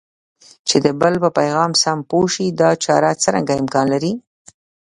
چې 0.67 0.77
د 0.85 0.87
بل 1.01 1.13
په 1.23 1.29
پیغام 1.39 1.71
سم 1.81 1.97
پوه 2.09 2.25
شئ 2.33 2.47
دا 2.61 2.69
چاره 2.85 3.11
څرنګه 3.23 3.53
امکان 3.61 3.85
لري؟ 3.93 4.13